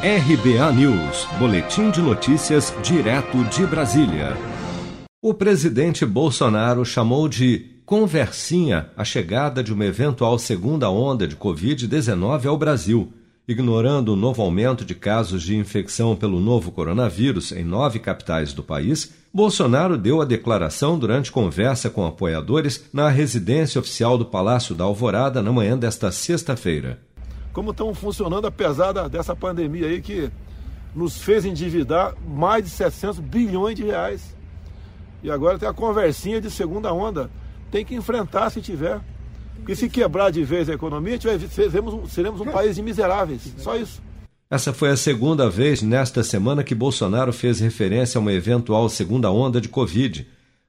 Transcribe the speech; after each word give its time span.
RBA 0.00 0.72
News, 0.74 1.26
Boletim 1.40 1.90
de 1.90 2.00
Notícias, 2.00 2.72
direto 2.84 3.42
de 3.46 3.66
Brasília. 3.66 4.36
O 5.20 5.34
presidente 5.34 6.06
Bolsonaro 6.06 6.84
chamou 6.84 7.28
de 7.28 7.82
conversinha 7.84 8.90
a 8.96 9.04
chegada 9.04 9.60
de 9.60 9.72
uma 9.72 9.84
eventual 9.84 10.38
segunda 10.38 10.88
onda 10.88 11.26
de 11.26 11.34
Covid-19 11.34 12.46
ao 12.46 12.56
Brasil. 12.56 13.12
Ignorando 13.48 14.12
o 14.12 14.16
novo 14.16 14.40
aumento 14.40 14.84
de 14.84 14.94
casos 14.94 15.42
de 15.42 15.56
infecção 15.56 16.14
pelo 16.14 16.38
novo 16.38 16.70
coronavírus 16.70 17.50
em 17.50 17.64
nove 17.64 17.98
capitais 17.98 18.52
do 18.52 18.62
país, 18.62 19.12
Bolsonaro 19.34 19.98
deu 19.98 20.22
a 20.22 20.24
declaração 20.24 20.96
durante 20.96 21.32
conversa 21.32 21.90
com 21.90 22.06
apoiadores 22.06 22.84
na 22.92 23.08
residência 23.08 23.80
oficial 23.80 24.16
do 24.16 24.26
Palácio 24.26 24.76
da 24.76 24.84
Alvorada 24.84 25.42
na 25.42 25.50
manhã 25.50 25.76
desta 25.76 26.12
sexta-feira 26.12 27.07
como 27.52 27.70
estão 27.70 27.94
funcionando 27.94 28.46
apesar 28.46 28.92
dessa 29.08 29.34
pandemia 29.34 29.86
aí 29.86 30.00
que 30.00 30.30
nos 30.94 31.18
fez 31.18 31.44
endividar 31.44 32.14
mais 32.26 32.64
de 32.64 32.70
700 32.70 33.20
bilhões 33.20 33.76
de 33.76 33.84
reais. 33.84 34.36
E 35.22 35.30
agora 35.30 35.58
tem 35.58 35.68
a 35.68 35.72
conversinha 35.72 36.40
de 36.40 36.50
segunda 36.50 36.92
onda. 36.92 37.30
Tem 37.70 37.84
que 37.84 37.94
enfrentar 37.94 38.50
se 38.50 38.60
tiver. 38.60 39.00
Porque 39.56 39.74
se 39.74 39.88
quebrar 39.88 40.30
de 40.30 40.44
vez 40.44 40.68
a 40.68 40.74
economia, 40.74 41.18
seremos, 41.50 42.12
seremos 42.12 42.40
um 42.40 42.46
país 42.46 42.76
de 42.76 42.82
miseráveis. 42.82 43.52
Só 43.58 43.76
isso. 43.76 44.00
Essa 44.50 44.72
foi 44.72 44.88
a 44.90 44.96
segunda 44.96 45.50
vez 45.50 45.82
nesta 45.82 46.24
semana 46.24 46.64
que 46.64 46.74
Bolsonaro 46.74 47.32
fez 47.32 47.60
referência 47.60 48.18
a 48.18 48.20
uma 48.20 48.32
eventual 48.32 48.88
segunda 48.88 49.30
onda 49.30 49.60
de 49.60 49.68
Covid. 49.68 50.26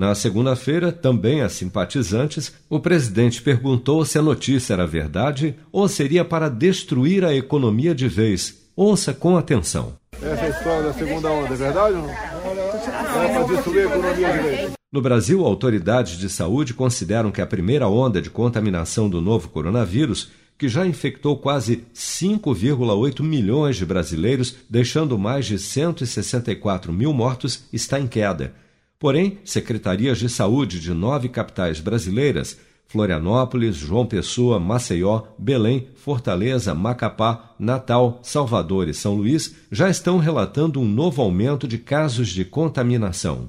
Na 0.00 0.14
segunda-feira, 0.14 0.90
também 0.90 1.42
a 1.42 1.50
simpatizantes, 1.50 2.54
o 2.70 2.80
presidente 2.80 3.42
perguntou 3.42 4.02
se 4.02 4.16
a 4.16 4.22
notícia 4.22 4.72
era 4.72 4.86
verdade 4.86 5.54
ou 5.70 5.86
seria 5.88 6.24
para 6.24 6.48
destruir 6.48 7.22
a 7.22 7.34
economia 7.34 7.94
de 7.94 8.08
vez. 8.08 8.70
Ouça 8.74 9.12
com 9.12 9.36
atenção. 9.36 9.92
Essa 10.22 10.46
é 10.46 10.48
história 10.48 10.84
da 10.84 10.94
segunda 10.94 11.30
onda 11.30 11.52
é 11.52 11.54
verdade 11.54 11.96
ou 11.96 12.02
não? 12.04 12.10
É 12.10 13.28
para 13.34 13.42
destruir 13.54 13.80
a 13.82 13.90
economia 13.90 14.32
de 14.32 14.38
vez. 14.38 14.70
No 14.90 15.02
Brasil, 15.02 15.44
autoridades 15.44 16.18
de 16.18 16.30
saúde 16.30 16.72
consideram 16.72 17.30
que 17.30 17.42
a 17.42 17.46
primeira 17.46 17.86
onda 17.86 18.22
de 18.22 18.30
contaminação 18.30 19.06
do 19.06 19.20
novo 19.20 19.50
coronavírus, 19.50 20.30
que 20.56 20.66
já 20.66 20.86
infectou 20.86 21.36
quase 21.36 21.84
5,8 21.94 23.22
milhões 23.22 23.76
de 23.76 23.84
brasileiros, 23.84 24.56
deixando 24.66 25.18
mais 25.18 25.44
de 25.44 25.58
164 25.58 26.90
mil 26.90 27.12
mortos, 27.12 27.64
está 27.70 28.00
em 28.00 28.06
queda. 28.06 28.54
Porém, 29.00 29.38
secretarias 29.44 30.18
de 30.18 30.28
saúde 30.28 30.78
de 30.78 30.92
nove 30.92 31.28
capitais 31.30 31.80
brasileiras 31.80 32.58
Florianópolis, 32.90 33.76
João 33.76 34.04
Pessoa, 34.04 34.58
Maceió, 34.58 35.22
Belém, 35.38 35.86
Fortaleza, 35.94 36.74
Macapá, 36.74 37.54
Natal, 37.56 38.18
Salvador 38.20 38.88
e 38.88 38.94
São 38.94 39.14
Luís 39.14 39.54
já 39.70 39.88
estão 39.88 40.18
relatando 40.18 40.80
um 40.80 40.84
novo 40.84 41.22
aumento 41.22 41.68
de 41.68 41.78
casos 41.78 42.28
de 42.30 42.44
contaminação. 42.44 43.48